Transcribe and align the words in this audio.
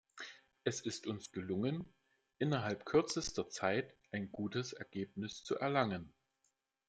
Es 0.63 0.81
ist 0.81 1.05
uns 1.05 1.31
gelungen, 1.31 1.85
innerhalb 2.39 2.85
kürzester 2.85 3.49
Zeit 3.51 3.93
ein 4.11 4.31
gutes 4.31 4.73
Ergebnis 4.73 5.43
zu 5.43 5.59
erlangen. 5.59 6.11